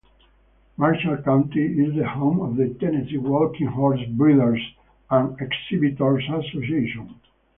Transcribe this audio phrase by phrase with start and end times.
[0.77, 4.73] Marshall County is the home of the Tennessee Walking Horse Breeders'
[5.11, 7.19] and Exhibitors' Association.